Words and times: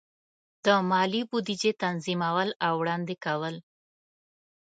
د 0.65 0.67
مالی 0.89 1.21
بودیجې 1.29 1.71
تنظیمول 1.83 2.49
او 2.65 2.73
وړاندې 2.81 3.15
کول. 3.25 3.55